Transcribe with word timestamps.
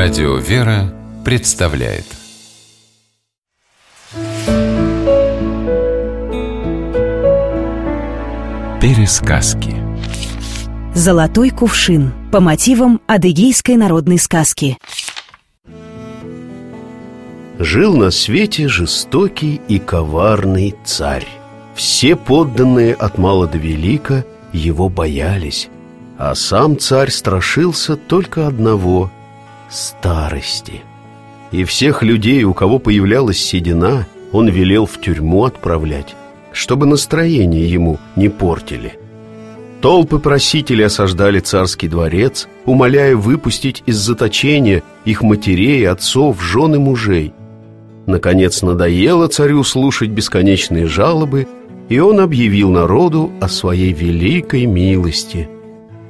Радио 0.00 0.36
«Вера» 0.36 0.94
представляет. 1.24 2.04
Пересказки. 8.80 9.74
Золотой 10.94 11.50
кувшин 11.50 12.12
по 12.30 12.38
мотивам 12.38 13.00
адыгейской 13.08 13.74
народной 13.74 14.20
сказки. 14.20 14.78
Жил 17.58 17.96
на 17.96 18.12
свете 18.12 18.68
жестокий 18.68 19.60
и 19.66 19.80
коварный 19.80 20.76
царь. 20.84 21.26
Все 21.74 22.14
подданные 22.14 22.94
от 22.94 23.18
мала 23.18 23.48
до 23.48 23.58
велика 23.58 24.24
его 24.52 24.88
боялись. 24.88 25.68
А 26.18 26.36
сам 26.36 26.78
царь 26.78 27.10
страшился 27.10 27.96
только 27.96 28.46
одного 28.46 29.10
старости. 29.70 30.82
И 31.50 31.64
всех 31.64 32.02
людей, 32.02 32.44
у 32.44 32.54
кого 32.54 32.78
появлялась 32.78 33.38
седина, 33.38 34.06
он 34.32 34.48
велел 34.48 34.86
в 34.86 35.00
тюрьму 35.00 35.44
отправлять, 35.44 36.14
чтобы 36.52 36.86
настроение 36.86 37.70
ему 37.70 37.98
не 38.16 38.28
портили. 38.28 38.98
Толпы 39.80 40.18
просителей 40.18 40.86
осаждали 40.86 41.38
царский 41.38 41.88
дворец, 41.88 42.48
умоляя 42.64 43.14
выпустить 43.14 43.82
из 43.86 43.96
заточения 43.96 44.82
их 45.04 45.22
матерей, 45.22 45.88
отцов, 45.88 46.42
жен 46.42 46.74
и 46.74 46.78
мужей. 46.78 47.32
Наконец 48.06 48.62
надоело 48.62 49.28
царю 49.28 49.62
слушать 49.62 50.10
бесконечные 50.10 50.86
жалобы, 50.86 51.46
и 51.88 52.00
он 52.00 52.20
объявил 52.20 52.70
народу 52.70 53.30
о 53.40 53.48
своей 53.48 53.92
великой 53.92 54.66
милости. 54.66 55.48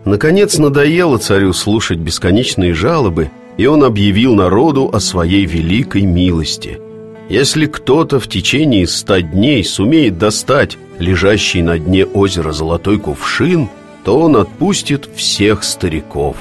Наконец 0.04 0.56
надоело 0.58 1.18
царю 1.18 1.52
слушать 1.52 1.98
бесконечные 1.98 2.72
жалобы, 2.72 3.30
и 3.58 3.66
он 3.66 3.84
объявил 3.84 4.34
народу 4.34 4.88
о 4.90 5.00
своей 5.00 5.44
великой 5.44 6.02
милости. 6.02 6.80
Если 7.28 7.66
кто-то 7.66 8.18
в 8.18 8.28
течение 8.28 8.86
ста 8.86 9.20
дней 9.20 9.62
сумеет 9.62 10.16
достать 10.16 10.78
лежащий 10.98 11.60
на 11.60 11.78
дне 11.78 12.06
озера 12.06 12.52
золотой 12.52 12.98
кувшин, 12.98 13.68
то 14.04 14.20
он 14.20 14.36
отпустит 14.36 15.10
всех 15.14 15.64
стариков. 15.64 16.36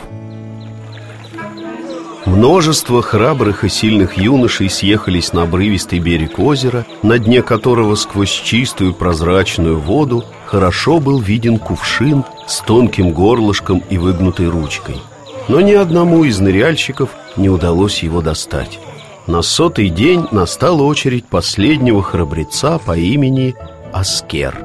Множество 2.25 3.01
храбрых 3.01 3.63
и 3.63 3.69
сильных 3.69 4.17
юношей 4.17 4.69
съехались 4.69 5.33
на 5.33 5.43
обрывистый 5.43 5.99
берег 5.99 6.39
озера, 6.39 6.85
на 7.01 7.17
дне 7.17 7.41
которого 7.41 7.95
сквозь 7.95 8.31
чистую 8.31 8.93
прозрачную 8.93 9.79
воду 9.79 10.23
хорошо 10.45 10.99
был 10.99 11.19
виден 11.19 11.57
кувшин 11.57 12.25
с 12.45 12.59
тонким 12.59 13.11
горлышком 13.11 13.81
и 13.89 13.97
выгнутой 13.97 14.49
ручкой– 14.49 14.97
но 15.47 15.61
ни 15.61 15.73
одному 15.73 16.23
из 16.23 16.39
ныряльщиков 16.39 17.09
не 17.35 17.49
удалось 17.49 18.03
его 18.03 18.21
достать. 18.21 18.79
На 19.27 19.41
сотый 19.41 19.89
день 19.89 20.25
настала 20.31 20.83
очередь 20.83 21.25
последнего 21.25 22.01
храбреца 22.01 22.77
по 22.79 22.97
имени 22.97 23.55
Аскер. 23.93 24.63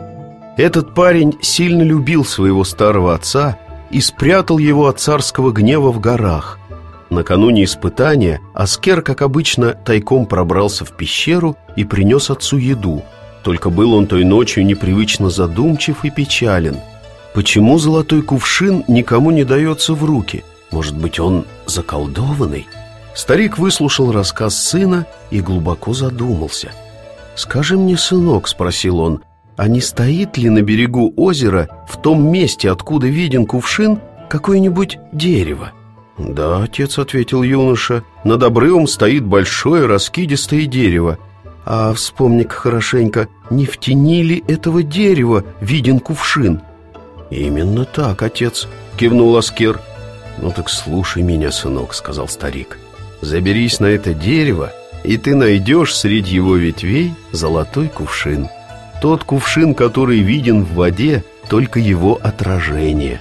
Этот 0.56 0.94
парень 0.94 1.36
сильно 1.40 1.82
любил 1.82 2.24
своего 2.24 2.64
старого 2.64 3.14
отца 3.14 3.58
и 3.90 4.00
спрятал 4.00 4.58
его 4.58 4.86
от 4.86 5.00
царского 5.00 5.50
гнева 5.50 5.90
в 5.90 6.00
горах. 6.00 6.58
Накануне 7.10 7.64
испытания 7.64 8.40
Аскер, 8.54 9.02
как 9.02 9.22
обычно, 9.22 9.74
тайком 9.74 10.26
пробрался 10.26 10.84
в 10.84 10.92
пещеру 10.92 11.56
и 11.76 11.84
принес 11.84 12.30
отцу 12.30 12.56
еду. 12.56 13.02
Только 13.42 13.70
был 13.70 13.92
он 13.94 14.06
той 14.06 14.24
ночью 14.24 14.64
непривычно 14.64 15.28
задумчив 15.28 16.04
и 16.04 16.10
печален. 16.10 16.76
Почему 17.34 17.78
золотой 17.78 18.22
кувшин 18.22 18.84
никому 18.88 19.30
не 19.30 19.44
дается 19.44 19.94
в 19.94 20.04
руки– 20.04 20.44
может 20.72 20.96
быть, 20.96 21.20
он 21.20 21.44
заколдованный? 21.66 22.66
Старик 23.14 23.58
выслушал 23.58 24.10
рассказ 24.10 24.56
сына 24.56 25.06
и 25.30 25.40
глубоко 25.40 25.92
задумался. 25.92 26.72
«Скажи 27.34 27.76
мне, 27.76 27.96
сынок»,— 27.96 28.48
спросил 28.48 29.00
он, 29.00 29.22
«а 29.56 29.68
не 29.68 29.80
стоит 29.80 30.36
ли 30.38 30.48
на 30.48 30.62
берегу 30.62 31.12
озера, 31.16 31.68
в 31.88 32.00
том 32.00 32.30
месте, 32.30 32.70
откуда 32.70 33.06
виден 33.06 33.46
кувшин, 33.46 34.00
какое-нибудь 34.28 34.98
дерево?» 35.12 35.72
«Да, 36.18 36.62
отец»,— 36.62 36.98
ответил 36.98 37.42
юноша, 37.42 38.04
«над 38.24 38.42
обрывом 38.42 38.86
стоит 38.86 39.24
большое 39.24 39.86
раскидистое 39.86 40.66
дерево. 40.66 41.18
А 41.64 41.92
вспомни-ка 41.94 42.54
хорошенько, 42.54 43.28
не 43.50 43.66
в 43.66 43.78
тени 43.78 44.22
ли 44.22 44.44
этого 44.48 44.82
дерева 44.82 45.44
виден 45.60 46.00
кувшин?» 46.00 46.60
«Именно 47.30 47.84
так, 47.84 48.22
отец»,— 48.22 48.68
кивнул 48.98 49.36
Аскер. 49.36 49.80
«Ну 50.42 50.50
так 50.50 50.68
слушай 50.68 51.22
меня, 51.22 51.52
сынок»,— 51.52 51.94
сказал 51.94 52.26
старик. 52.28 52.78
«Заберись 53.20 53.78
на 53.78 53.86
это 53.86 54.12
дерево, 54.12 54.72
и 55.04 55.16
ты 55.16 55.36
найдешь 55.36 55.94
среди 55.94 56.34
его 56.34 56.56
ветвей 56.56 57.14
золотой 57.30 57.88
кувшин. 57.88 58.48
Тот 59.00 59.22
кувшин, 59.22 59.74
который 59.74 60.18
виден 60.18 60.64
в 60.64 60.74
воде, 60.74 61.24
только 61.48 61.78
его 61.78 62.18
отражение». 62.20 63.20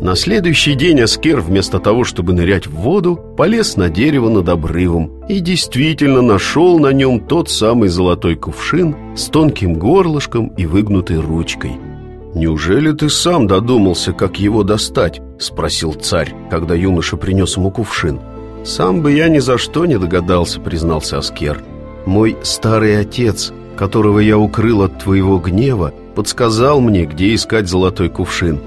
На 0.00 0.14
следующий 0.14 0.74
день 0.74 1.00
Аскер, 1.00 1.40
вместо 1.40 1.80
того, 1.80 2.04
чтобы 2.04 2.32
нырять 2.32 2.68
в 2.68 2.74
воду, 2.76 3.16
полез 3.36 3.76
на 3.76 3.88
дерево 3.88 4.28
над 4.28 4.48
обрывом 4.48 5.24
и 5.26 5.40
действительно 5.40 6.22
нашел 6.22 6.78
на 6.78 6.92
нем 6.92 7.18
тот 7.18 7.50
самый 7.50 7.88
золотой 7.88 8.36
кувшин 8.36 8.94
с 9.16 9.24
тонким 9.24 9.74
горлышком 9.74 10.48
и 10.48 10.66
выгнутой 10.66 11.18
ручкой– 11.18 11.72
«Неужели 12.36 12.92
ты 12.92 13.08
сам 13.08 13.46
додумался, 13.46 14.12
как 14.12 14.38
его 14.38 14.62
достать?»— 14.62 15.22
спросил 15.38 15.94
царь, 15.94 16.34
когда 16.50 16.74
юноша 16.74 17.16
принес 17.16 17.56
ему 17.56 17.70
кувшин. 17.70 18.20
«Сам 18.62 19.00
бы 19.00 19.12
я 19.12 19.28
ни 19.28 19.38
за 19.38 19.56
что 19.56 19.86
не 19.86 19.98
догадался»,— 19.98 20.60
признался 20.66 21.16
Аскер. 21.16 21.62
«Мой 22.04 22.36
старый 22.42 23.00
отец, 23.00 23.54
которого 23.78 24.18
я 24.18 24.36
укрыл 24.36 24.82
от 24.82 25.02
твоего 25.02 25.38
гнева, 25.38 25.94
подсказал 26.14 26.82
мне, 26.82 27.06
где 27.06 27.34
искать 27.34 27.68
золотой 27.68 28.10
кувшин». 28.10 28.60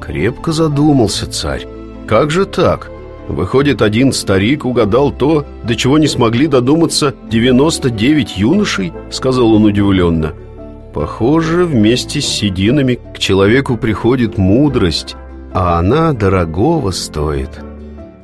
Крепко 0.00 0.52
задумался 0.52 1.30
царь. 1.30 1.68
«Как 2.06 2.30
же 2.30 2.46
так? 2.46 2.90
Выходит, 3.28 3.82
один 3.82 4.14
старик 4.14 4.64
угадал 4.64 5.12
то, 5.12 5.44
до 5.62 5.76
чего 5.76 5.98
не 5.98 6.06
смогли 6.06 6.46
додуматься 6.46 7.14
99 7.30 8.38
юношей?»— 8.38 8.94
сказал 9.10 9.52
он 9.52 9.66
удивленно. 9.66 10.32
Похоже, 10.92 11.66
вместе 11.66 12.20
с 12.20 12.26
сединами 12.26 12.98
к 13.14 13.18
человеку 13.18 13.76
приходит 13.76 14.38
мудрость, 14.38 15.14
а 15.52 15.78
она 15.78 16.12
дорогого 16.12 16.90
стоит. 16.90 17.50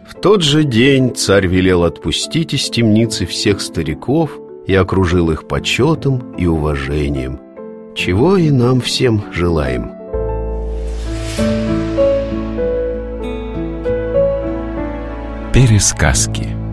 В 0.09 0.15
тот 0.21 0.43
же 0.43 0.65
день 0.65 1.15
царь 1.15 1.47
велел 1.47 1.85
отпустить 1.85 2.55
из 2.55 2.69
темницы 2.69 3.25
всех 3.27 3.61
стариков 3.61 4.31
и 4.67 4.75
окружил 4.75 5.31
их 5.31 5.47
почетом 5.47 6.35
и 6.37 6.47
уважением, 6.47 7.39
чего 7.95 8.37
и 8.37 8.51
нам 8.51 8.81
всем 8.81 9.23
желаем. 9.33 9.93
Пересказки 15.53 16.66